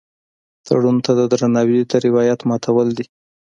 [0.65, 3.05] تړون ته د درناوي د روایت ماتول دي.